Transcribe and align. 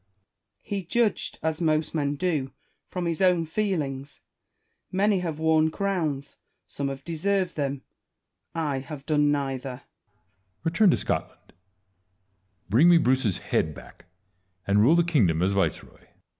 He 0.63 0.83
judged, 0.83 1.37
as 1.43 1.61
most 1.61 1.93
men 1.93 2.15
do, 2.15 2.49
from 2.87 3.05
his 3.05 3.21
own 3.21 3.45
feel 3.45 3.83
ings. 3.83 4.19
Many 4.91 5.19
have 5.19 5.37
worn 5.37 5.69
crowns; 5.69 6.37
some 6.67 6.87
have 6.87 7.03
deserved 7.05 7.55
them: 7.55 7.83
I 8.55 8.79
have 8.79 9.05
done 9.05 9.29
neither. 9.31 9.73
Edward. 9.83 9.83
Return 10.63 10.89
to 10.89 10.97
Scotland; 10.97 11.53
bring 12.67 12.89
me 12.89 12.97
Bruce's 12.97 13.37
head 13.37 13.75
back; 13.75 14.05
and 14.65 14.81
rule 14.81 14.95
the 14.95 15.03
kingdom 15.03 15.43
as 15.43 15.51
viceroy. 15.53 16.01